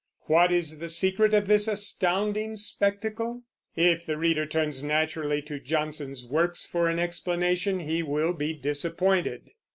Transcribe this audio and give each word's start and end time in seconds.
What 0.25 0.51
is 0.51 0.79
the 0.79 0.89
secret 0.89 1.31
of 1.35 1.47
this 1.47 1.67
astounding 1.67 2.57
spectacle? 2.57 3.43
If 3.75 4.07
the 4.07 4.17
reader 4.17 4.47
turns 4.47 4.81
naturally 4.81 5.43
to 5.43 5.59
Johnson's 5.59 6.25
works 6.25 6.65
for 6.65 6.89
an 6.89 6.97
explanation, 6.97 7.81
he 7.81 8.01
will 8.01 8.33
be 8.33 8.51
disappointed. 8.51 9.51